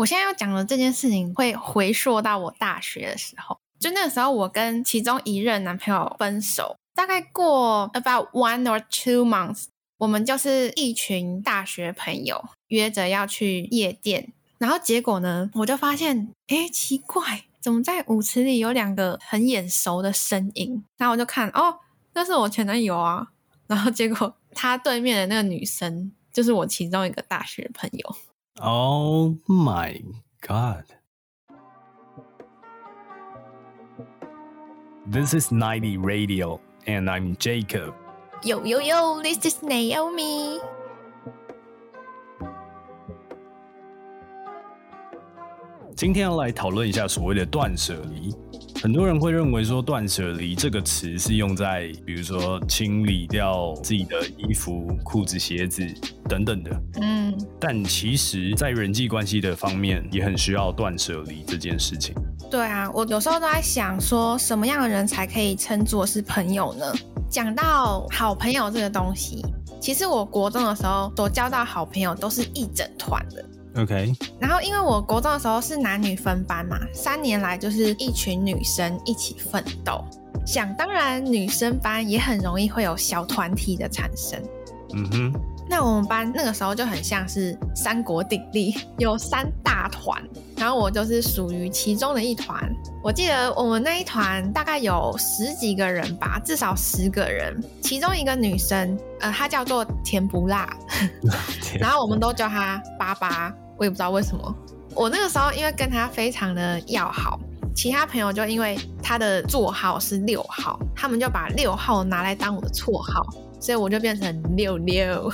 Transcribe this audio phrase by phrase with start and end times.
[0.00, 9.66] 我现在要讲的这件事情会回溯到我大学的时候，就那个时候我跟其中一任男朋友分手，大概过 about one or two months，
[9.98, 20.82] 我们就是一群大学朋友约着要去夜店，然后结果呢，我就发现，哎，奇怪，怎么在舞池里有两个很眼熟的身影？
[20.96, 21.76] 然后我就看，哦，
[22.14, 23.26] 那是我前男友啊，
[23.68, 28.16] 然后结果他对面的那个女生就是我其中一个大学朋友。
[28.61, 30.01] Oh my
[30.41, 30.85] god.
[35.05, 37.93] This is 90 Radio, and I'm Jacob.
[38.43, 40.59] Yo yo yo, this is Naomi.
[45.95, 48.35] 今天要来讨论一下所谓的断舍离。
[48.82, 55.86] 很多人会认为说“断舍离”这个词是用在，比如说清理掉自己的衣服、裤子、鞋子
[56.26, 56.70] 等等的。
[57.02, 62.14] 嗯，但其实，在人际关系的方面，也很需要断舍离这件事情。
[62.50, 66.90] 对啊，我有时候都在想，说什么样的人才可以称作是朋友呢？
[67.28, 69.44] 讲到好朋友这个东西，
[69.78, 73.44] 其实我国中的时候所交到好朋友都是一整团的。
[73.76, 80.04] OK，然后，因为我国中的时候是男女分班嘛，三年来就是一群女生一起奋斗。
[80.46, 84.42] 想当然，女生班也很容易会有小团体的产生。
[84.94, 85.32] 嗯哼，
[85.70, 90.20] 那我们班那个时候就很像是三国鼎立， 有三大团，
[90.56, 92.68] 然后我就是属于其中的一团。
[93.04, 97.56] 我记得我们那一团大概有十几个人吧，至少十个人。
[97.80, 100.68] 其中一个女生，呃，她叫做甜不辣，
[101.78, 104.54] 然后我们都叫她巴巴，我也不知道为什么。
[104.92, 107.38] 我那个时候因为跟她非常的要好，
[107.76, 113.24] 其他朋友就因为她的座号是六号，他们就把六号拿来当我的绰号，
[113.60, 115.30] 所以我就变成六六。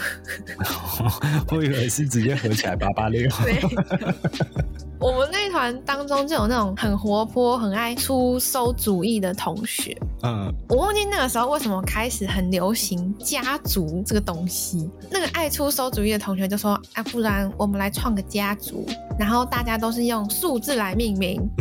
[1.51, 3.29] 我以为是直接合起来八八六。
[3.45, 3.63] 对，
[4.99, 9.97] 我们那一团当中就有那种很活泼、很爱出馊主意的同学。
[10.23, 14.91] 嗯，我忘记那个时候为什么开始很流行家族这个东西。
[15.11, 18.87] 那个爱出馊主意的同学就说：“啊，不然我们来创个家族，
[19.19, 21.41] 然后大家都是用数字来命名。”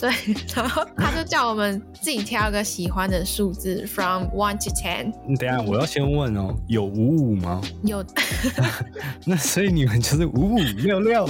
[0.00, 0.10] 对，
[0.54, 5.12] 然后他就叫我们自己挑一个喜欢的数字，from one to ten。
[5.36, 7.60] 等一下我要先问哦，有五五吗？
[7.82, 8.02] 有
[9.26, 11.26] 那所以你们就是五五六六。
[11.26, 11.28] 五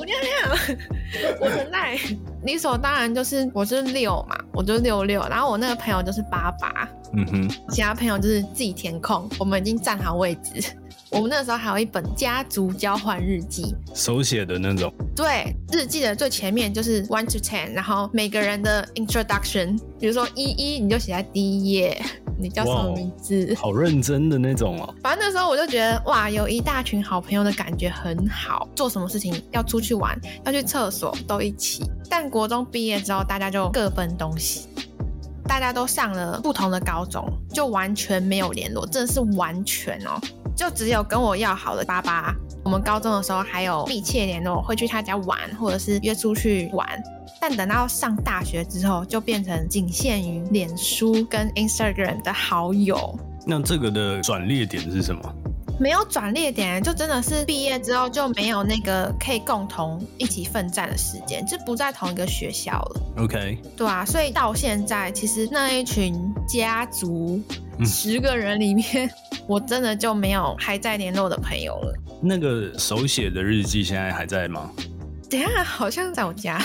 [0.00, 1.96] 五六六，我的赖，
[2.42, 10.60] 理所当然就是我就是六嘛，我就六六，然后我那个朋友就是八八，嗯哼，其他朋友就是自己填空，我们已经站好位置。
[11.14, 14.92] 我们那个时候还有一本家族交换日记，手写的那种。
[15.14, 22.02] 对，日记的最前面就是 one to ten，然后每个人的 introduction，比如说一一，你就写在第一页，
[22.36, 23.54] 你叫什么名字？
[23.54, 24.92] 好认真的那种哦。
[25.04, 31.84] 反正那时候我就觉得哇，有一大群好朋友的感觉很好，做什么事情要出去玩，要去厕所都一起。
[32.10, 34.66] 但国中毕业之后，大家就各奔东西，
[35.44, 40.20] 大家都上了不同的高中，就完全没有联络，真的是完全哦，
[40.54, 42.34] 就只有跟我要好的爸爸。
[42.64, 46.88] 我们高中的时候还有密切联络，会去他家玩，或者是约出去玩。
[47.40, 53.18] 但等到上大学之后，就变成仅限于脸书跟 Instagram 的好友。
[53.46, 55.20] 那这个的转捩点是什么？
[55.78, 66.14] 没有转捩点，就真的是毕业之后就没有那个可以共同一起奋战的时间，就不在同一个学校了，OK，对啊，所以到现在，其实那一群
[66.46, 67.42] 家族
[67.78, 69.10] 嗯十个人里面，
[69.48, 71.94] 我真的就没有还在联络的朋友了。
[72.22, 74.70] 那个手写的日记现在还在吗？
[75.34, 76.60] 等下，好像在我家。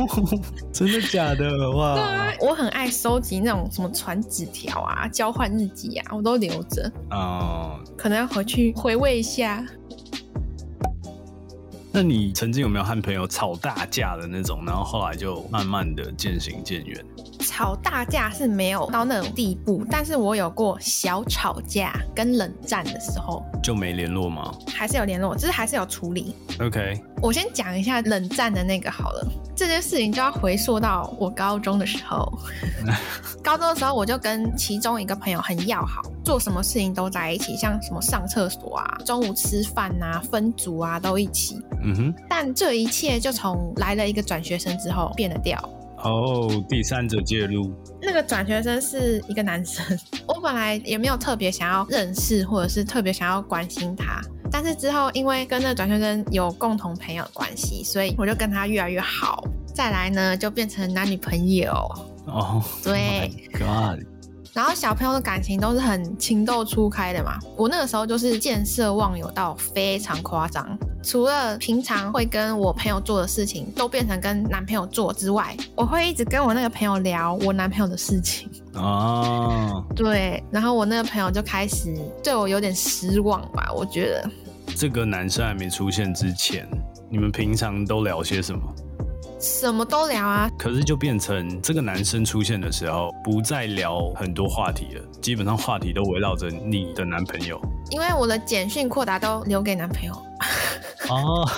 [0.70, 1.36] 真的假的？
[1.36, 9.64] 对哇啊，我很爱收集那种什么传纸条啊、交换日记啊，我都留着，哦、可能要回去回味一下。
[11.90, 17.02] 那你曾经有没有和朋友吵大架的那种，然后后来就慢慢的渐行渐远？
[17.46, 26.34] 吵大架是没有到那种地步，但是我有过小吵架跟冷战的时候，就没联络吗还是有联络，只是还是有处理。
[26.60, 32.30] ？OK，我先讲一下冷战的那个好了，这件事情就要回溯到我高中的时候。
[33.42, 41.60] 高中的时候，我就跟其中一个朋友很要好，做什么事情都在一起，像什么上厕所啊、中午吃饭啊、分组啊都一起。
[41.84, 45.56] 嗯哼，但这一切就从来了一个转学生之后变了调。
[46.06, 49.84] 哦，第三者介入，那个转学生是一个男生，
[50.28, 54.20] 我本来也没有特别想要认识，或者是特别想要关心他。
[54.50, 59.44] 但是之后因为跟那个转学生有共同朋友的关系，所以我就跟他越来越好。
[59.74, 61.72] 再来呢，就变成男女朋友。
[62.26, 64.06] 哦，对 Oh God，
[64.52, 67.38] 然后小朋友的感情都是很情窦初开的嘛。
[67.56, 78.50] 我那个时候就是见色忘友到非常夸张，除了平常会跟我朋友做的事情都变成跟男朋友做之外，我会一直跟我那个朋友聊我男朋友的事情。
[78.74, 81.94] 哦，对，然后我那个朋友就开始
[82.24, 84.28] 对我有点失望吧，我觉得。
[84.74, 86.68] 这个男生还没出现之前，
[87.08, 88.60] 你们平常都聊些什么？
[89.38, 97.60] 什么都聊啊，可是就变成这个男生出现的时候，不再聊很多话题了，基本上话题都围绕着你的男朋友。
[97.90, 100.12] 因为我的简讯扩达都留给男朋友。
[101.08, 101.48] 哦，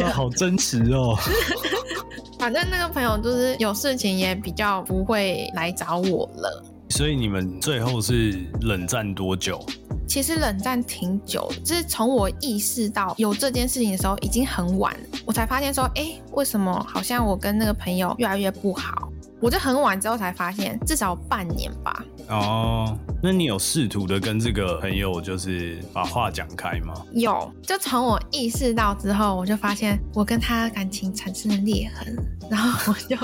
[0.00, 1.16] 哇，好真实哦。
[2.38, 6.64] 反正那个朋友就是有事情也比较不会来找我了。
[6.90, 9.60] 所以你们最后是冷战多久？
[10.06, 14.96] 其实冷战挺久，就是从我意识到有这件事情的时候，已经很晚，
[15.26, 19.10] 我才发现说，哎，为什么好像我跟那个朋友越来越不好？
[19.40, 22.04] 我就很晚之后才发现，至少半年吧。
[22.30, 26.94] 哦，那你有试图的跟这个朋友就是把话讲开吗？
[27.12, 32.16] 有，就从我意识到之后，我就发现我跟他感情产生了裂痕，
[32.50, 33.16] 然后我就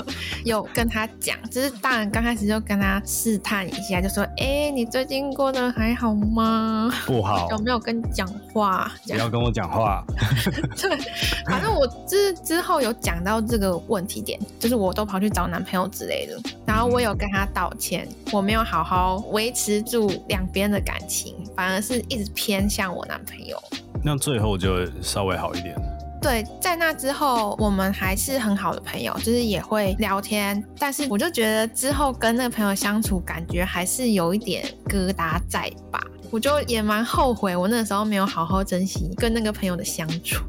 [0.43, 6.91] 有跟他讲，就是当然刚开始就跟他试探一下，就说，哎，你最近过得还好吗？
[7.05, 8.91] 不好，有没有跟你讲话？
[9.07, 10.03] 不要跟我讲话。
[10.75, 10.97] 对，
[11.45, 18.95] 反正我之之后有讲到这个问题点，就是我都跑去找男朋友之类的，然后我有跟他道歉，我没有好好。
[18.95, 23.57] 好维持住两边的感情，反而是一直偏向我男朋友。
[24.03, 25.75] 那最后就稍微好一点。
[26.21, 30.63] 对，在那之后，我们还是很好的朋友，就是也会聊天。
[30.79, 36.01] 但是我就觉得之后跟那个朋友相处，感觉还是有一点疙瘩在吧。
[36.31, 40.41] 我就也蛮后悔，我那时候没有好好珍惜跟那个朋友的相处。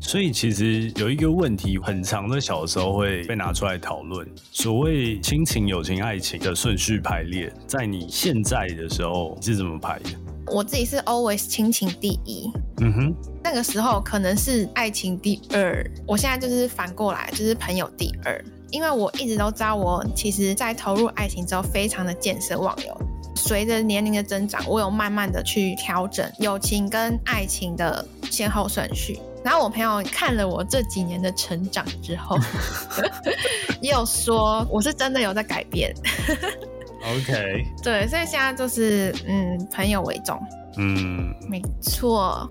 [0.00, 4.26] 所以其实有一个问题，很长的小时候会被拿出来讨论。
[4.50, 10.10] 所谓亲情、友情、爱情的顺序排列，在你现在的时候是怎么排的？
[10.46, 12.50] 我自己是 always 亲情第一。
[12.80, 13.14] 嗯哼，
[13.44, 15.88] 那个时候可能是爱情第二。
[16.08, 18.44] 我现在就是反过来，就是朋友第二。
[18.70, 23.00] 因为我一直都知道，我其实在投入爱情之后，非常的见色忘友。
[23.36, 29.18] 随着年龄的增长，我有慢慢的去调整友情跟爱情的先后顺序。
[29.42, 32.36] 然后我朋友看了我这几年的成长之后，
[33.80, 35.94] 也有说我是真的有在改变。
[37.02, 40.38] OK，对，所以现在就是嗯，朋友为重。
[40.76, 42.50] 嗯，没错。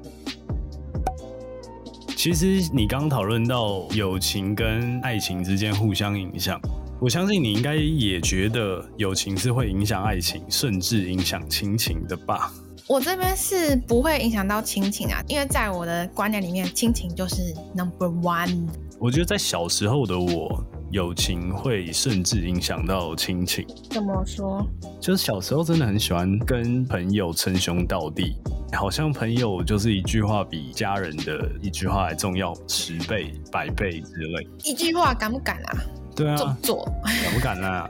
[2.15, 6.59] 其实你刚讨论到友情跟爱情之间互相影响，
[6.99, 12.51] 我相信你应该也觉得友情是会影响爱情，甚至影响亲情的吧？
[12.89, 18.67] 我这边是不会影响到亲情啊，因为在我的观念里面，亲情就是 number one。
[18.97, 20.59] 我觉得在小时候的我，
[20.89, 23.63] 友情会甚至影响到亲情。
[23.91, 24.65] 怎么说？
[24.99, 28.35] 就是小时候真的很喜欢跟朋友称兄道弟，
[28.73, 34.47] 好像朋友就是一句话比家人的一句话还重要十倍、百倍之类。
[34.63, 35.77] 一句话敢不敢啊？
[36.15, 37.87] 对啊，做做敢不敢啊？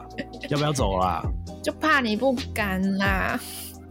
[0.49, 1.23] 要不要走啦？
[1.63, 3.39] 就怕你不敢啦。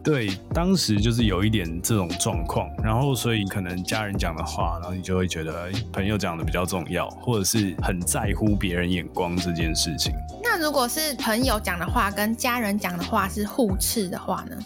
[0.09, 10.15] 对，当时就是有一点这种状况，然后所以可能家人讲的话，然后你就会觉得朋友讲的比较重要，或者是很在乎别人眼光这件事情。
[10.43, 14.57] 那如果是朋友讲的话跟家人讲的话是互斥的话呢？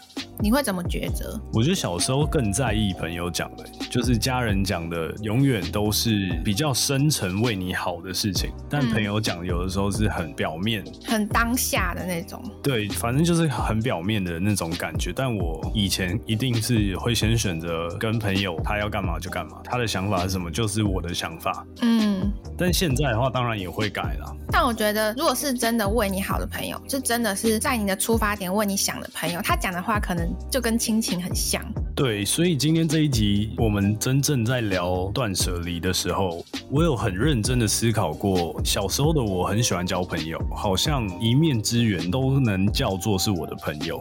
[0.42, 1.40] 你会怎么抉择？
[1.52, 8.50] 我觉得小时候更在意朋友讲的，就是家人讲的，永远都是比较深层为你好的事情。
[8.68, 12.42] 但朋友讲有的时候是很表面、很当下的那种。
[12.60, 15.12] 对，反正就是很表面的那种感觉。
[15.14, 21.64] 但我以前一定是会先选择跟朋友，他要干嘛就干嘛，他的想法是什么就是我的想法。
[21.82, 22.32] 嗯。
[22.58, 24.36] 但现在的话，当然也会改了。
[24.50, 30.31] 但我觉得，如果是真的为你好的朋友，就真的是在你的出发点为你想的朋友，他讲的话可能。
[30.50, 31.62] 就跟亲情很像，
[31.94, 44.00] 对，所以今天这一集我们真正在聊断舍离的时候，我有很认真的思考过，小时候的我很喜欢交朋友，好像一面之缘都能叫做是我的朋友，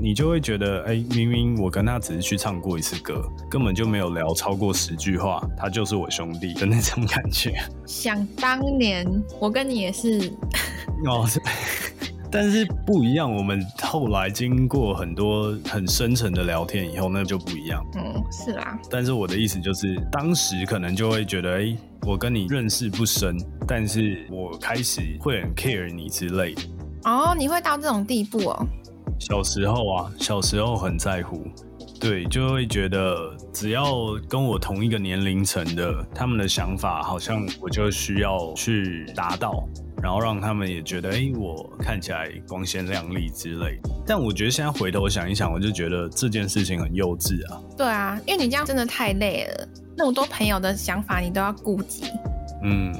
[0.00, 7.54] 你就会觉得，哎，明明我跟他只是去唱过一次歌，根本就没有聊超过十句话，他就是我兄弟的那种感觉。
[7.86, 9.06] 想当年，
[9.38, 10.32] 我跟你也是，
[11.06, 11.26] 哦。
[12.32, 17.84] 但是不一样，我们后来经过很多很深层的聊天以后，那就不一样。
[17.96, 18.78] 嗯，是啦。
[18.88, 26.62] 但是我的意思就是，当时可能就会觉得，哎，我跟你认识不深，但是我开始会很 care 你之类的。
[27.04, 28.66] 哦，你会到这种地步哦？
[29.18, 31.44] 小时候啊，小时候很在乎，
[32.00, 33.84] 对，就会觉得只要
[34.28, 39.68] 跟我同一个年龄层的，他们的想法好像我就需要去达到。
[40.02, 43.78] 然后让他们也觉得，哎，我看起来光鲜亮丽之类。
[44.06, 47.60] 但我觉得现在回头想一想，我就觉得这件事情很幼稚啊。
[47.76, 52.04] 对啊，因为你这样真的太累了，那么多朋友的想法你都要顾及。
[52.62, 52.94] 嗯，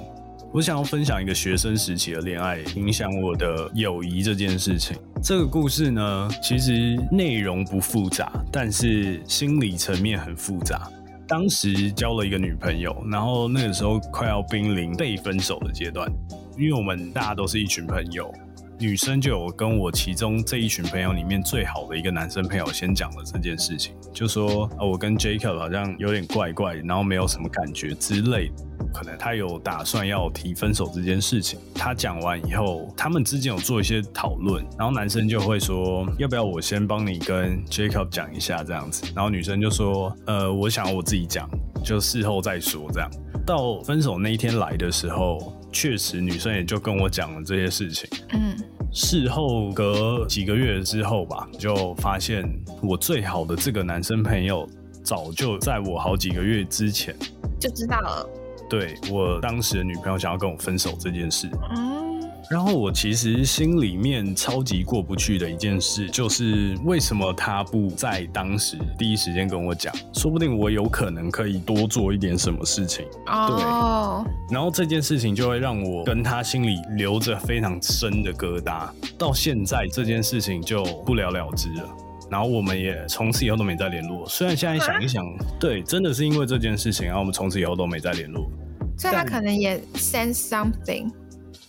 [0.52, 4.96] 我想要分享一个学生时期的恋爱影响我的友谊这件事情。
[5.22, 10.88] 这个故事呢，其实内容不复杂，但是心理层面很复杂。
[11.28, 16.10] 当时交了一个女朋友，然后那个时候快要濒临被分手的阶段，
[16.56, 18.32] 因为我们大家都是一群朋友，
[18.78, 28.50] 女生就有跟我其中这一群朋友里面最好的一个男生朋友先讲了这件事情，就说啊我跟 Jacob 好像有点怪怪，然后没有什么感觉之类。
[28.92, 31.60] 可能他有打算要提分手这件事情。
[31.74, 41.48] 他讲完以后，他们之间有做一些讨论，然后男生就会说：“要不要我先帮你跟 Jacob 讲一下这样子？”然后女生就说：“呃，我想我自己讲，
[41.84, 43.08] 就事后再说这样。”
[43.46, 48.08] 到分手那一天来的时候，确实女生也就跟我讲了这些事情。
[48.32, 48.56] 嗯，
[48.92, 52.44] 事后隔几个月之后吧，就发现
[52.82, 54.68] 我最好的这个男生朋友，
[55.02, 57.14] 早就在我好几个月之前
[57.58, 58.28] 就知道了。
[58.68, 62.09] 对我当时的女朋友想要跟我分手这件事，嗯，
[62.50, 69.94] 然后我其实心里面超级过不去的一件事，就是为什么他不在当时第一时间跟我讲？
[70.12, 73.06] 说不定我有可能可以多做一点什么事情。
[73.26, 81.88] 哦，对，然后这件事情就会让我跟他心里留着非常深的疙瘩，到现在这件事情就不了了之了。
[82.28, 84.28] 然后我们也从此以后都没再联络。
[84.28, 85.24] 虽然现在想一想，
[85.60, 88.50] 对，真的是因为这件事情，然后我们从此以后都没再联络。
[88.98, 91.12] 所以他可能也 send something。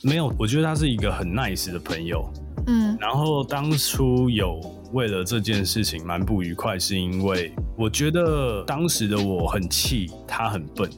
[0.04, 2.28] 没有，我觉得他是一个很 nice 的朋友。
[2.68, 2.98] 嗯。
[3.00, 4.60] 然后当初有
[4.94, 10.90] 为了这件事情蛮不愉快，是因为我觉得当时的我很气他很笨，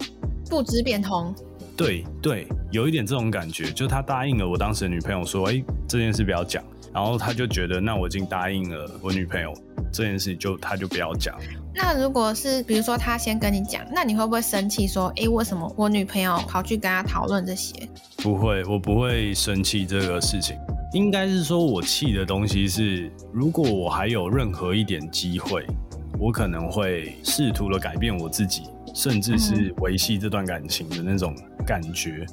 [0.49, 1.33] 不知变通。
[1.75, 6.63] 对对，有一点这种感觉，就他答应了我当时的女朋友说，哎，这件事不要讲。
[6.93, 9.53] 然后他就觉得，那我已经答应了我女朋友
[9.91, 11.35] 这件事，就他就不要讲。
[11.75, 14.87] 那如果是比如说他先跟你讲，那你会不会生气？
[14.87, 17.73] 说，哎，为什么我女朋友跑去跟他讨论这些？
[18.17, 20.55] 不会，我不会生气这个事情。
[20.93, 25.65] 应该是说我气的东西是，如果我还有任何一点机会，
[26.19, 31.35] 我可能会试图的改变我自己，甚至是维系这段感情的那种
[31.65, 32.23] 感觉。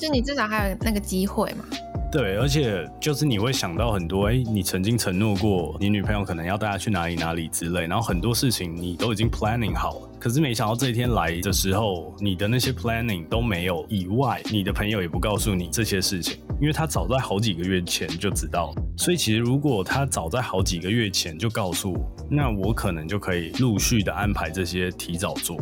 [0.00, 1.64] 就你至少还有那个机会嘛？
[2.10, 25.56] 对，而且就是你会想到很多，哎，你曾经承诺过你女朋友可能要带她去哪里哪里之类，然后很多事情你都已经 planning 好了，可是没想到这一天来的时候，你的那些 planning 都没有，以外，你的朋友也不告诉你这些事情，因为他早在好几个月前就知道，所以其实如果他早在好几个月前就告诉我，那我可能就可以陆续的安排这些提早做。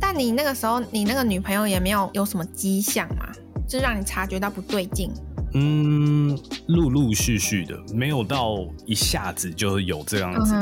[0.00, 3.32] 但你那个时候，你那个女朋友也没有有什么迹象嘛，
[3.66, 5.10] 就让你察觉到不对劲。
[5.54, 10.54] 嗯，陆陆续续的，没有到一下子就有这样子。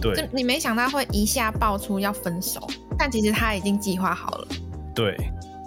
[0.00, 2.64] 对，就你没想到会一下爆出要分手，
[2.96, 4.48] 但其实他已经计划好了。
[4.94, 5.16] 对，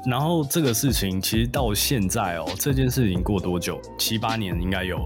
[0.06, 3.82] 然后这个事情其实到现在哦，这件事情过多久？
[3.98, 4.98] 七八年应该有，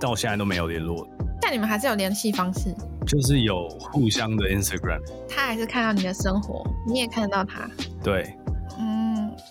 [0.00, 1.06] 到现在都没有联络。
[1.40, 2.74] 但你们还是有联系方式，
[3.06, 5.00] 就是有互相的 Instagram。
[5.28, 7.68] 他还是看到你的生活，你也看得到他。
[8.02, 8.34] 对。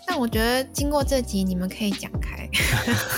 [0.05, 2.50] 但我觉得经过这集，你们可以讲开，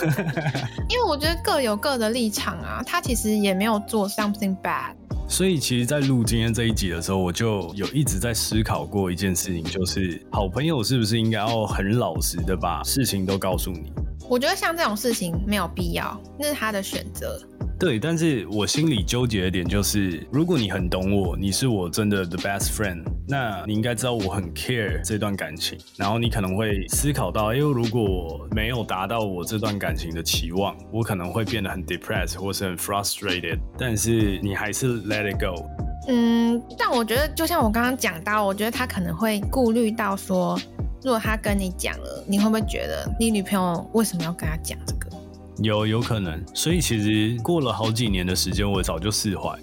[0.89, 2.81] 因为我觉得各有各的立场啊。
[2.85, 4.93] 他其实也没有做 something bad，
[5.27, 13.91] 所以其实，在录今天这一集的时候，我就有一直在思考过一件事情，就是好朋友是不是应该要很老实的把事情都告诉你？
[14.29, 17.41] 我觉得像这种事情没有必要，那是他的选择。
[17.83, 35.61] 对，但是我心里纠结的点就是，如果你很懂我，你是我真的 the best friend，那你应该知道我很 care 这段感情，然后你可能会思考到，因为如果我没有达到我这段感情的期望，我可能会变得很 depressed 或是很 frustrated，但是你还是 let it go。
[36.07, 40.57] 嗯，但我觉得就像我刚刚讲到，我觉得他可能会顾虑到说，
[41.03, 45.12] 如果他跟你讲了，你会不会觉得你女朋友为什么要跟他讲这个？
[45.61, 49.57] 有有可能，所以其实过了好几年的时间，我早就释怀。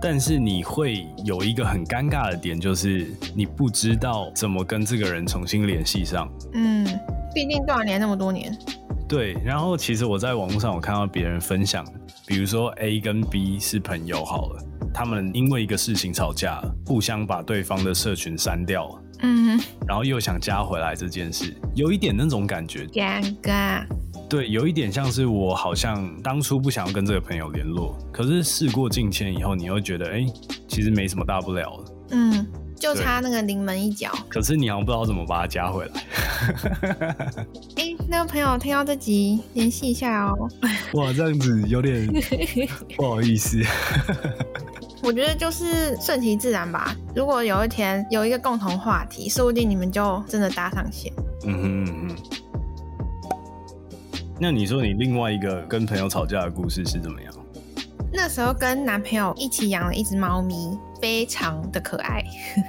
[0.00, 6.30] 但是你会有一个很尴尬的点，就是你不知道怎么跟这个人重新联系上。
[6.52, 6.86] 嗯，
[7.34, 8.56] 毕竟多少年那么多年。
[9.08, 11.84] 对，然后其实我在网络上我看到别人分享，
[12.26, 14.62] 比如说 A 跟 B 是朋友好了，
[14.92, 19.02] 他们因为一个事情吵架，互相把对方的社群删掉了。
[19.22, 23.86] 嗯，然后又想加回来这件事，有一点那种感觉，尴尬。
[24.28, 30.26] 对，有一点像是我好像当初不想要跟这个朋友联络，可是事过境迁以后，你又觉得，哎，
[30.66, 31.92] 其实没什么大不了的。
[32.10, 34.10] 嗯，就差那个临门一脚。
[34.28, 36.04] 可是你好像不知道怎么把他加回来。
[37.76, 40.48] 哎，那个朋友听到这集联系一下哦。
[40.94, 42.08] 哇，这样子有点
[42.96, 43.62] 不好意思。
[45.02, 46.92] 我觉得就是顺其自然吧。
[47.14, 51.12] 如果有一天有一个共同话题，说不定你们就真的搭上线。
[51.44, 52.16] 嗯哼嗯哼。
[54.38, 57.32] 那你说你另外一个跟朋友吵架的故事是怎么样？
[58.12, 62.22] 那时候跟男朋友一起养了一只猫咪，非常的可爱。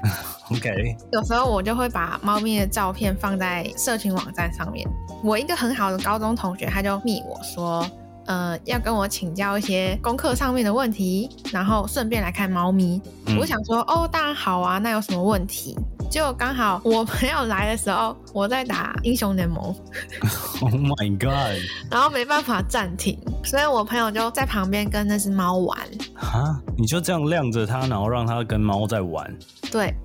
[0.52, 0.96] OK。
[1.12, 4.88] 有时候我就会把猫咪的照片放在社群网站上面。
[5.22, 7.86] 我一个很好的高中同学，他就密我说。
[8.28, 13.02] 呃，要跟我请教一些功课上面的问题，然后顺便来看猫咪。
[13.40, 15.78] 我想说，哦，当然好啊，那有什么问题？
[16.10, 19.76] 结果刚好我朋友来的时候，我在打英雄联盟。
[20.60, 21.62] Oh my god！
[21.92, 25.78] 然后没办法暂停，所以我朋友就在旁边跟那只猫玩。
[26.16, 29.32] 啊，你就这样晾着它，然后让它跟猫在玩？
[29.72, 29.94] 对。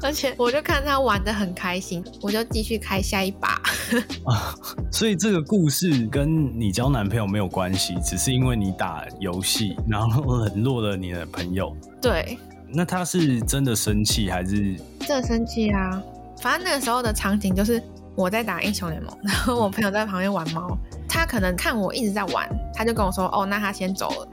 [0.00, 3.60] 而且我就看他玩的很开心，我就继续开下一把。
[4.30, 4.54] 啊，
[4.92, 11.76] 所以这个故事跟你交男朋友没有关系，只是因为你打游戏，然后冷落了你的朋友。
[12.00, 12.38] 对。
[12.72, 14.76] 那他是真的生气还是？
[15.00, 16.02] 真的生气啊！
[16.40, 17.82] 反正那个时候的场景就是
[18.14, 20.76] 我在打英雄联盟， 然后我朋友在旁边玩猫。
[21.08, 24.28] 他可能看我一直在玩，他就跟我说：“哦，那他先走了。”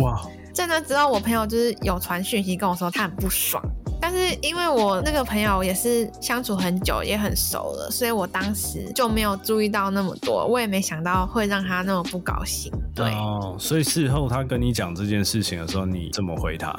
[0.00, 0.24] 哇！
[0.54, 3.62] 在那之后，我朋友就是有传讯息跟我说他很不爽。
[4.00, 12.72] 但是因为我那个朋友也是相处很久，也很熟了，所以我当时就没有注意到那么多，我也没想到会让他那么不高兴。
[12.94, 16.72] 对哦，所以事后他跟你讲这件事情的时候，你怎么回他？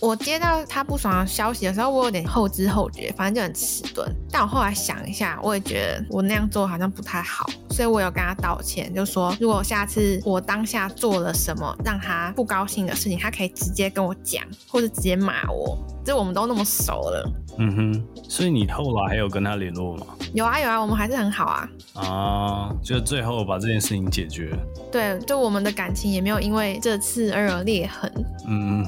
[0.00, 4.10] 我接到他不爽的消息的时候，我有点后知后觉，反正就很迟钝。
[4.30, 15.78] 但我后来想一下，我也觉得我那样做好像不太好，所以我有跟他道歉，就说如果下次我当下做了什么让他不高兴的事情，他可以直接跟我讲，或者直接骂我。
[16.02, 17.30] 就我们都那么熟了。
[17.58, 20.06] 嗯哼，所以你后来还有跟他联络吗？
[20.32, 21.68] 有啊有啊，我们还是很好啊。
[21.94, 24.50] 啊，就最后把这件事情解决。
[24.90, 28.10] 对，就我们的感情也没有因为这次而有裂痕。
[28.48, 28.86] 嗯。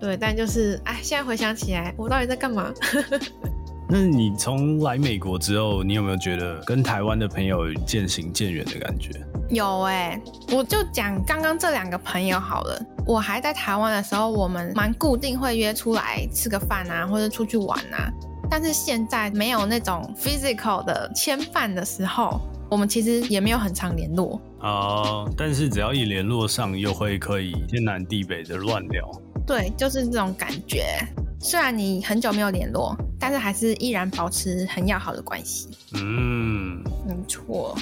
[0.00, 2.72] 对，但就是，哎，现在回想起来，我到底在干嘛？
[3.90, 9.10] 那你从来美国之后，你有没有觉得跟台湾的朋友渐行渐远的感觉？
[9.48, 10.20] 有哎，
[10.52, 12.78] 我就讲刚刚这两个朋友好了。
[13.06, 18.12] 我还在台湾的时候，我们蛮固定会约出来吃个饭啊，或者出去玩啊。
[18.50, 22.38] 但是现在没有那种 physical 的牵绊的时候，
[22.70, 24.38] 我们其实也没有很常联络。
[24.60, 29.10] 哦，但是只要一联络上，又会可以天南地北的乱聊。
[29.48, 30.84] 对，就是这种感觉。
[31.40, 35.70] 虽然你很久没有联络，但是还是依然保持很要好的关系。
[35.94, 37.74] 嗯，没错。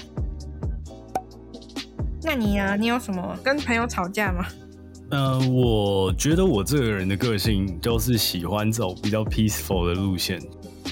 [2.22, 2.76] 那你呢？
[2.78, 4.46] 你有什么跟朋友吵架吗？
[5.10, 10.40] 呃，我觉得我这个人的个性就是喜欢走比较 peaceful 的路线。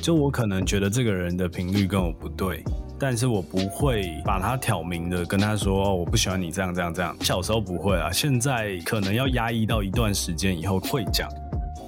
[0.03, 2.65] 就我可能觉得这个人的频率跟我不对。
[3.07, 7.14] 但是我不会把他挑明的跟他说，我不喜欢你这样这样这样。
[7.21, 11.29] 小时候不会啊，现在可能要压抑到一段时间以后会讲。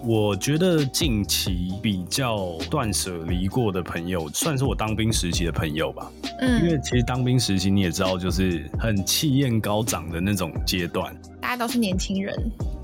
[0.05, 6.13] 我觉得近期比较断舍离过的朋友，算是我当兵时期的朋友吧。
[6.41, 12.35] 嗯，因为其实当兵时期你也知道，就是很气焰高涨的那种阶段，大家都是年轻人。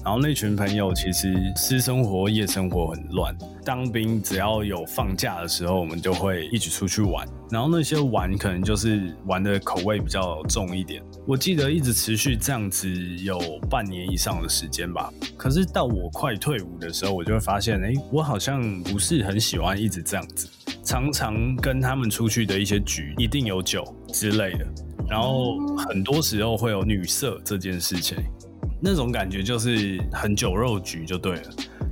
[0.05, 3.37] 然后那群朋友其实私生活、夜生活很乱。
[3.65, 7.27] 当兵只要有放假的时候，我们就会一起出去玩。
[7.51, 11.03] 然后那些玩可能就是玩的口味比较重一点。
[11.27, 13.37] 我记得一直持续这样子有
[13.69, 15.13] 半年以上的时间吧。
[15.37, 20.49] 可是到我快退伍的时候，我就会发现，哎，我好像不是很喜欢一直这样子。
[20.85, 24.65] 常常跟他们出去的一些局，一定有酒之类的。
[25.09, 28.17] 然后很多时候会有女色这件事情。
[28.83, 31.43] 那种感觉就是很酒肉局就对了。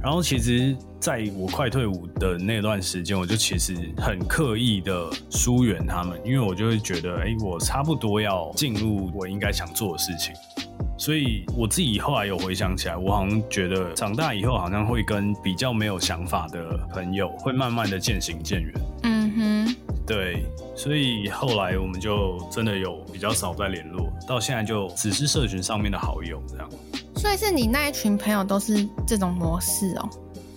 [0.03, 10.35] 然后其实在我快退伍的那段时间，我就其实很刻意的疏远他们，因为我就会觉得，哎，我差不多要进入我应该想做的事情。
[10.99, 18.75] 所以我自己后来有回想起来，我好像觉得长大以后好像会跟比较没有想法的朋友会慢慢的渐行渐远。
[19.03, 19.77] 嗯哼，
[20.07, 20.45] 对。
[20.83, 26.67] 所以后来我们就真的有比较少再联络，到现在就只是社群上面的好友这样。
[27.17, 30.09] 所以是你那一群朋友都是这种模式哦？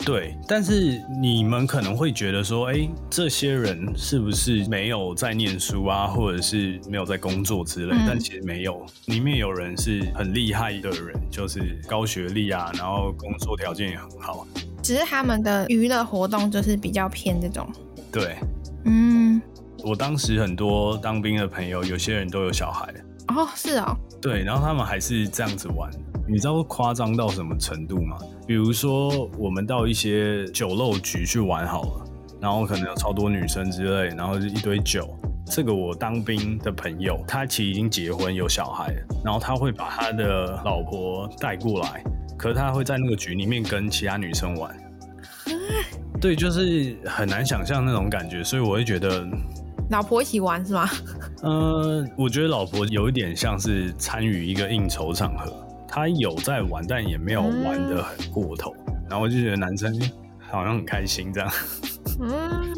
[0.06, 7.94] 对，但是你们可能会觉得说，哎，这些人是不是没有在念书啊，或者是没有在工作之类？
[8.08, 14.48] 但其实没有，里面有人是很厉害的人，就是高学历啊，然后工作条件也很好。
[14.82, 17.70] 只是他们的娱乐活动就是比较偏这种。
[18.10, 18.38] 对，
[18.86, 19.42] 嗯。
[19.84, 22.93] 我当时很多当兵的朋友，有些人都有小孩
[23.28, 25.89] 哦，是啊，对，然后他们还是这样子玩，
[26.28, 28.17] 你知道夸张到什么程度吗？
[28.48, 32.06] 比如说我们到一些酒肉局去玩好了，
[32.41, 35.10] 然后可能有超多女生之类，然后就一堆酒，
[35.46, 42.04] 这个我当兵的朋友，他其实已经结婚有小孩了，然后他会把他的老婆带过来，
[42.38, 44.74] 可是他会在那个局里面跟其他女生玩。
[46.22, 49.28] 对，就是很难想象那种感觉，所以我会觉得，
[49.89, 50.89] 老婆一起玩是吗？
[51.41, 55.52] 呃，我觉得老婆有一点像是参与一个应酬场合，
[55.88, 58.74] 他有在玩，但也没有玩的很过头。
[59.10, 59.93] 然后我就觉得男生
[60.39, 61.52] 好像很开心这样。
[62.22, 62.74] 嗯，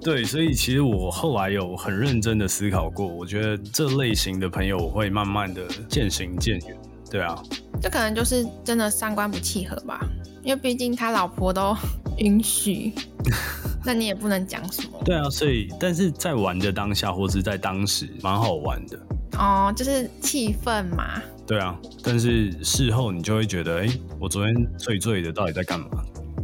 [0.00, 6.76] 对，所以其实我后来有很认真的思考过，我觉得这类型的朋友我会慢慢的渐行渐远。
[7.10, 7.40] 对啊，
[7.80, 10.00] 这可能就是真的三观不契合吧，
[10.42, 11.76] 因为毕竟他老婆都
[12.18, 12.92] 允许，
[13.84, 14.90] 那你也不能讲什么。
[15.04, 18.98] 对啊，所以但是在玩的当下或是在当时蛮好玩的。
[19.38, 21.20] 哦，就是气氛嘛。
[21.46, 23.88] 对啊，但是事后你就会觉得，哎，
[24.20, 25.86] 我昨天醉醉的，到底在干嘛？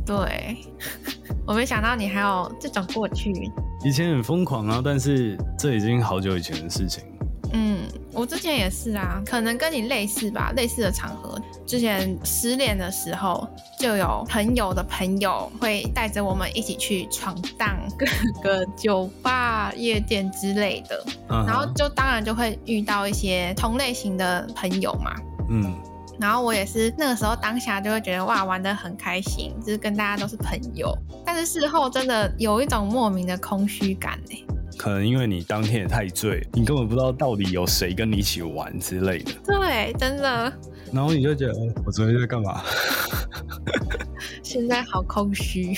[0.04, 0.56] 对，
[1.46, 3.32] 我没想到你还有这种过去。
[3.84, 7.04] 以前很疯狂啊，但是这已经好久以前的事情。
[7.52, 7.80] 嗯，
[8.12, 11.40] 我之前也是啊，可能跟你类似吧，类似的场合。
[11.66, 13.46] 之前失恋的时候，
[13.78, 18.06] 就有朋友的朋友会带着我们一起去闯荡 各
[18.42, 25.14] 个酒吧、夜店之类的，然后就当然就会遇到一些同类型的朋友嘛。
[25.50, 25.74] 嗯，
[26.18, 30.96] 然后我也是那个时候当下就会觉得哇，玩的很开心，就是跟大家都是朋友。
[31.24, 34.46] 但是事后真的有一种莫名的空虚感呢。
[34.78, 39.32] 可能因为你当天也太醉，你根本不知道到底有谁跟你一起玩之类的。
[39.44, 40.50] 对，真的。
[40.92, 42.62] 然后你就觉得，我昨天在干嘛？
[44.42, 45.76] 现在好空虚。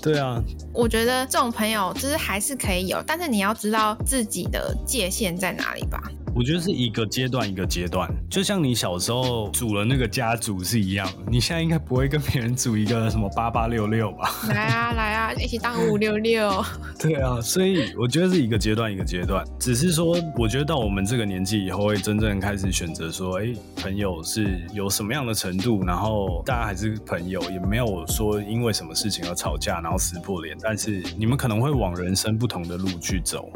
[0.00, 0.40] 对啊。
[0.72, 6.00] 我觉得这种朋友就是还是可以有，但是你要知道自己的界限在哪里吧。
[6.34, 14.30] 我觉得是一个阶段一个阶段，就像你小时候组了那个家族是一样，你现在应该不会跟别人组一个什么八八六六吧？
[14.48, 16.64] 来啊来啊，一起当五六六。
[16.98, 33.50] 对啊，所以我觉得是一个阶段一个阶段，只是说我觉得到我们这个年纪以后，会真正开始选择说，哎，朋友是有什么样的程度，然后大家还是朋友，也没有说因为什么事情而吵架，然后撕破脸，但是你们可能会往人生不同的路去走。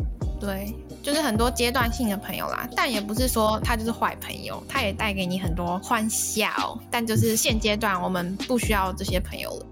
[0.44, 6.76] 对，就是很多阶段性的朋友啦，但也不是说他就是坏朋友，他也带给你很多欢笑。
[6.90, 9.66] 但就是现阶段我们不需要这些朋友了。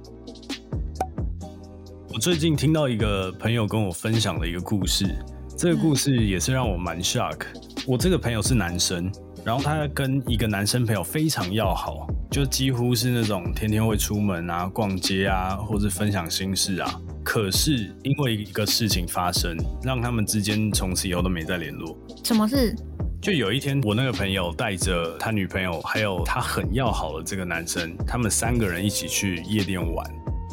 [2.14, 5.12] 我最近听到一个朋友跟我分享的一个故事，
[5.58, 7.40] 这个故事也是让我蛮 shock。
[7.84, 9.10] 我这个朋友是男生，
[9.44, 17.00] 然后他跟一个男生朋友非常要好，就几乎是那种天天会出门啊、逛街啊，或是分享心事啊。
[17.32, 21.96] 可是因为一个事情发生，让他们之间从此以后都没再联络。
[22.24, 22.74] 什么事？
[23.22, 30.04] 就有一天，我那个朋友带着他女朋友，还有他很要好的这个男生，他们三个人一起去夜店玩。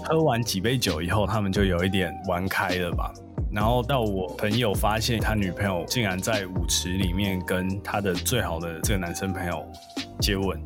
[0.05, 3.11] 喝完几杯酒以后，他们就有一点玩开了吧。
[3.51, 9.65] 然后到我朋友发现他女朋友竟然在舞池里面跟他的最好的这个男生朋友
[10.21, 10.61] 接吻。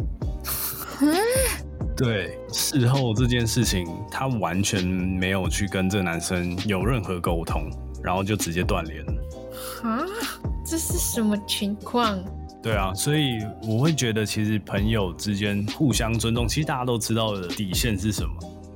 [2.02, 7.70] 对，事后这件事情，他完全没有去跟这个男生有任何沟通，
[8.04, 9.06] 然后就直接断联。
[9.84, 10.04] 啊，
[10.66, 12.20] 这是什么情况？
[12.64, 18.30] 对啊，所以我会觉得，其实朋友之间互相尊重，其实大家都知道的底线是什么。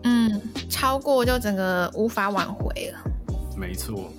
[0.04, 3.00] 嗯，超过就整个无法挽回了。
[3.58, 4.12] 没错。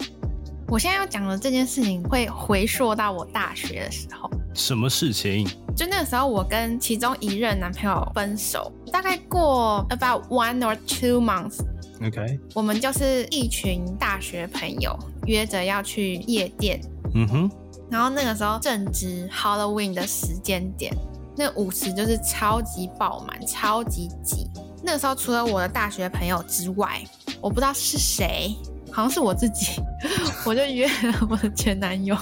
[0.67, 4.29] 我现在要讲的这件事情，会回溯到我大学的时候。
[4.53, 5.49] 什么事情？
[5.77, 11.61] 就那个时候，我跟其中一任男朋友分手，大概过 about one or two months。
[12.03, 16.81] OK，我们就是一群大学朋友约着要去夜店。
[17.15, 17.51] 嗯哼。
[17.91, 20.93] 然后那个时候正值 Halloween 的时间点，
[21.37, 24.51] 那舞池就是超级爆满，超级挤。
[24.83, 27.01] 那个时候除了我的大学朋友之外，
[27.41, 28.57] 我不知道是谁，
[28.91, 29.81] 好像是我自己，
[30.45, 32.17] 我就约了我的前男友。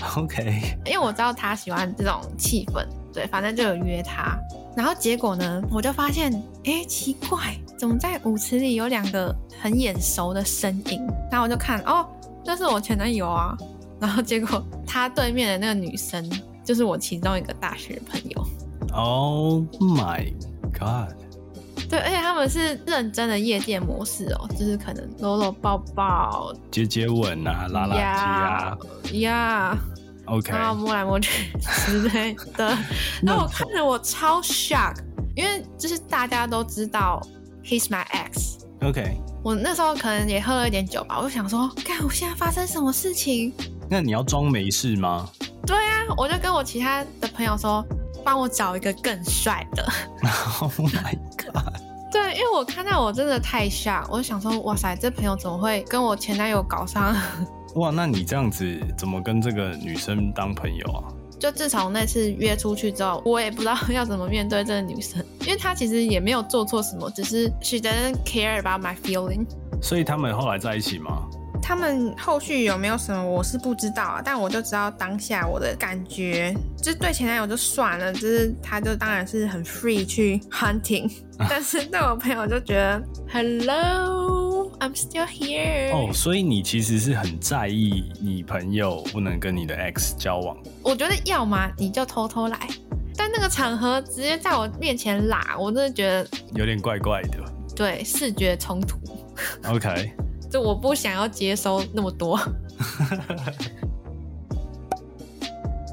[0.16, 4.38] OK，因为我知道他喜欢这种气氛，对，反正就有约他。
[4.76, 6.32] 然后结果呢，我就发现，
[6.64, 11.04] 哎，奇怪，怎么在舞池里有两个很眼熟的身影？
[11.30, 12.06] 然后我就看，哦，
[12.44, 13.56] 那是我前男友啊。
[14.00, 16.24] 然后结果他对面的那个女生，
[16.64, 18.46] 就是我其中一个大学朋友。
[18.92, 20.32] Oh my
[20.72, 21.16] god！
[21.88, 28.78] 对，而且他们是认真的夜店模式哦，就是可能搂搂抱抱、接接吻啊、拉拉机啊，
[29.12, 29.78] 呀
[30.26, 31.50] ，OK，然后摸来摸去
[31.86, 32.76] 之类的。
[33.22, 34.96] 那我看着我超 shock，
[35.34, 37.22] 因为就是大家都知道
[37.64, 38.58] he's my ex。
[38.82, 43.52] OK，我那时候可能也喝了一点酒吧，我就想说，看我现在发生什么事情？
[43.88, 45.26] 那你要装没事吗？
[45.66, 47.82] 对啊，我就跟我其他的朋友说。
[48.28, 49.82] 帮我找一个更帅的。
[50.60, 51.80] Oh my god！
[52.12, 57.16] 对，因为我看到我真的太吓，我就想说，哇塞，这朋友怎么会跟我前男友搞上？
[57.76, 61.08] 哇，那你这样子怎么跟这个女生当朋友啊？
[61.40, 69.46] 就自从那次约出去之后，我也不知道要怎么面对这个女生， 因为她其实也没有做错什么，只是 she doesn't care about my feeling。
[69.80, 71.26] 所以他们后来在一起吗？
[71.68, 74.22] 他们后续有没有什么，我是不知道啊。
[74.24, 81.12] 但我就知道当下我的感觉，就是对前男友就算了，就是他就当然是很 free 去 hunting，
[81.46, 85.92] 但是对我朋友就觉得 hello，I'm still here。
[85.92, 90.56] 哦，所以你其实是很在意你朋友不能跟你的 ex 交往。
[90.82, 92.58] 我觉得要么你就偷偷来，
[93.14, 97.38] 但那个场合直接在我面前拉，我真的觉得有点怪怪的。
[97.76, 98.96] 对，视觉冲突。
[99.68, 100.14] OK。
[100.50, 102.38] 就我不想要接收那么多。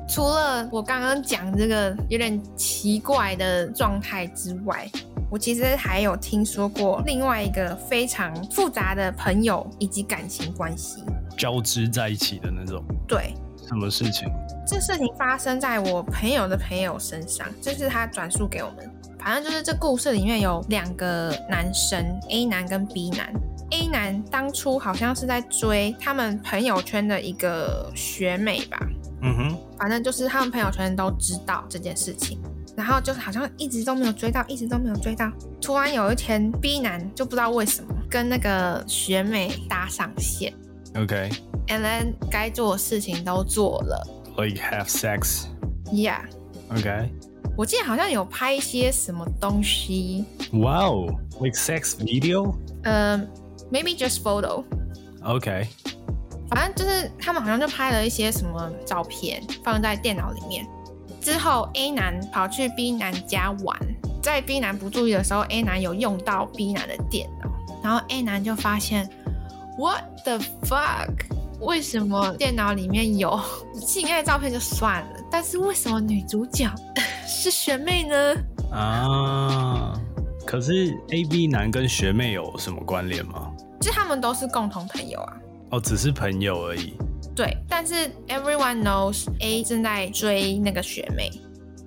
[0.07, 4.89] 除了我刚刚讲这个有点奇怪的状态之外，
[5.29, 11.03] 我其实还有听说过另外一个非常复杂的朋友以及感情关系
[11.37, 12.81] 交织在一起的那种。
[13.05, 13.33] 对，
[13.67, 14.31] 什么事情？
[14.65, 18.89] 这事情发生在我朋友的朋友身上，就是他转述给我们。
[19.19, 23.33] 反正就是这故事里面有两个男生，A 男跟 B 男。
[23.71, 28.78] A 男当初好像是在追他们朋友圈的一个学妹吧，
[29.21, 32.39] 嗯哼，反正就是他们朋友圈都知道这件事情，
[32.78, 35.32] 然后就好像一直都没有追到，一直都没有追到。
[35.60, 40.54] 突然有一天，B 男就不知道为什么跟那个学妹搭上线
[40.95, 45.45] ，OK，and then 该做的事情都做了，like have sex。
[45.91, 46.80] Yeah，OK。
[46.80, 47.10] OK，
[47.58, 50.25] 我记得好像有拍一些什么东西。
[50.54, 51.08] 哇哦
[51.41, 52.54] ，like sex video。
[52.84, 53.19] 呃、
[53.71, 54.63] Maybe just photo。
[55.23, 55.67] OK，
[56.49, 60.65] 反正就是他们好像就拍了一些什么照片放在电脑里面。
[61.19, 63.75] 之后 A 男跑去 B 男家玩，
[64.21, 67.49] 在 B 男不注意的时候，A 男有用到 B 男的电脑，
[67.84, 69.10] 然后 A 男就发现
[69.78, 71.10] What the fuck？
[71.62, 73.39] 为什么电脑里面有
[73.73, 76.69] 性爱照片就算了，但是为什么女主角
[77.25, 78.36] 是学妹呢？
[78.71, 79.85] 啊，
[80.45, 83.51] 可是 A B 男跟学妹有什么关联吗？
[83.81, 85.38] 就他们都是共同朋友啊。
[85.71, 86.93] 哦，只是朋友而已。
[87.36, 91.29] 对，但是 everyone knows A 正在追那个学妹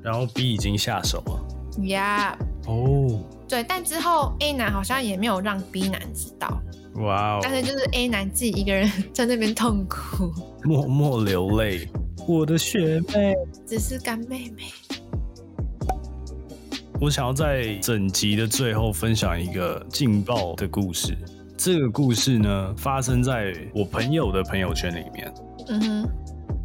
[0.03, 1.49] 然后 B 已经下手了。
[1.79, 2.35] ，Yeah，
[2.67, 6.61] 哦，对，但之后 A 男好像也没有让 B 男知道，
[6.97, 10.31] 哇哦，但是就是 A 男自己一个人在那边痛苦，
[10.65, 11.89] 默默流泪。
[12.27, 13.35] 我的学妹，
[13.67, 14.65] 只是干妹妹。
[17.01, 21.17] 我想要在整集的最后分享一个劲爆的故事。
[21.57, 25.33] 这个故事呢，发生在我朋友的朋友圈里面。
[25.69, 26.09] 嗯哼，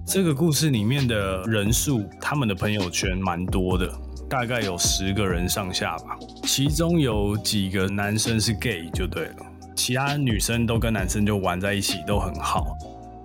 [0.07, 3.87] 这个故事里面的人数，他们的朋友圈蛮多的，
[4.27, 6.17] 大概有十个人上下吧。
[6.45, 12.75] 其中有几个男生是 gay 就对了，其他女生都跟男生就玩在一起，都很好。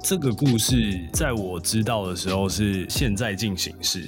[0.02, 4.06] 这个故事在我知道的时候是现在进行式，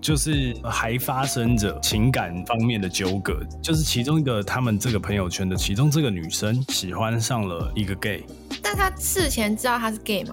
[0.00, 8.24] 就是还发生着情感方面的纠葛，就是其中一个他们这个朋友圈的其中这个女生喜欢上了一个 gay，
[8.62, 10.32] 但她事前知道他是 gay 吗？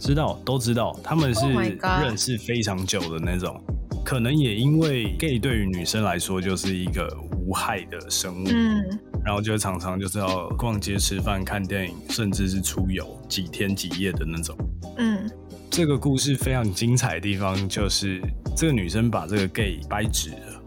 [0.00, 3.58] 知道都知道，他们是 Oh 认识非常久的那种，
[4.04, 8.84] 可能也因为 gay 对于女生来说就是一个无害的生物，嗯，
[9.24, 14.56] 然后就常常就是要逛街、吃饭、看电影，甚至是出游几天几夜的那种。
[14.96, 15.30] 嗯，
[15.76, 18.22] 这个故事非常精彩的地方就是，
[18.56, 20.62] 这个女生把这个 gay 掰直了。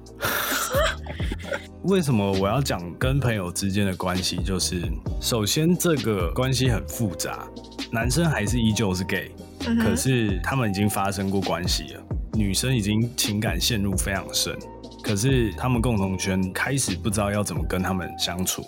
[1.84, 4.36] 为什么我要讲跟朋友之间的关系？
[4.44, 4.84] 就是
[5.22, 7.48] 首先这个关系很复杂，
[7.90, 9.32] 男生还是依旧是 gay，
[9.66, 14.60] 嗯可是他们已经发生过关系了，女生已经情感陷入非常深，
[15.02, 18.62] 可是他们共同圈开始不知道要怎么跟他们相处。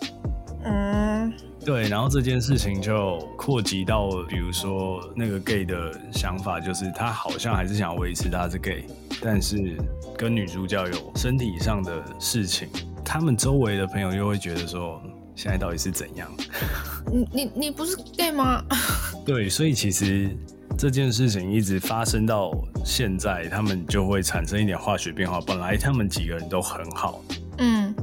[1.70, 8.86] 嗯，对，然后这件事情就扩及到，比如说那个 gay 的想法，就是他好像还是想要维持他是 gay，
[9.22, 9.78] 但是
[10.18, 12.68] 跟女主角有身体上的事情，
[13.06, 15.00] 他们周围的朋友又会觉得说，
[15.36, 16.28] 现在到底是怎样？
[17.12, 18.64] 你你你不是 gay 吗？
[19.26, 20.36] 对，所以其实
[20.78, 22.52] 这件事情一直发生到
[22.84, 25.40] 现在，他们就会产生一点化学变化。
[25.42, 27.22] 本来他们几个人都很好，
[27.60, 27.94] 嗯，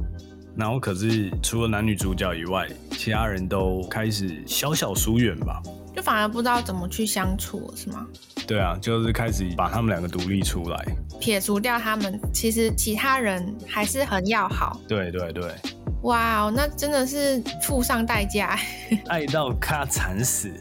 [0.57, 5.61] 然后可是除了男女主角以外，其他人都开始小小疏远吧。
[5.95, 8.05] 就反而不知道怎么去相处了，是吗？
[8.47, 10.85] 对啊，就是开始把他们两个独立出来。
[11.19, 14.79] 撇除掉他们，其实其他人还是很要好。
[14.87, 15.51] 对对对，
[16.03, 18.59] 哇哦，那真的是付上代价。
[19.07, 20.51] 爱到咔惨死。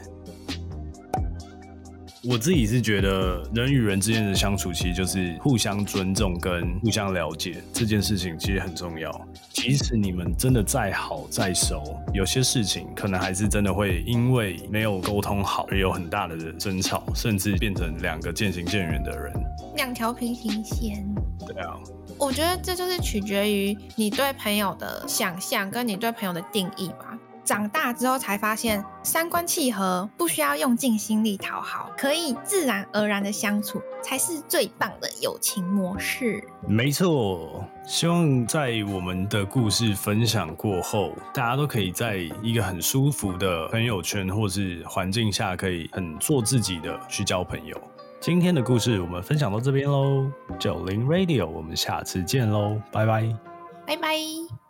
[2.29, 9.11] 我自己是觉得人与人之间的相处，其实就是互相尊重跟互相了解这件事情，其实很重要。
[9.51, 19.33] 即使你们真的再好再熟，有些事情可能还是真的会因为没有沟通好而有很大的争吵，甚至变成两个渐行渐远的人。
[19.77, 21.07] 两条平行线。
[21.47, 21.77] 对啊，
[22.19, 27.17] 我觉得这就是取决于你对朋友的想象跟你对朋友的定义吧。
[27.47, 36.43] 长大之后才发现，三观契合不需要用尽心力讨好，可以自然而然的相处，才是最棒的友情模式。
[36.67, 47.81] 没错，希望在我们的故事分享过后，大家都可以在一个很舒服的朋友圈或是环境下，可以很做自己的去交朋友。
[48.19, 50.29] 今天的故事我们分享到这边喽，
[50.59, 53.33] 九零 Radio，我们下次见喽，拜拜，
[53.87, 54.66] 拜拜。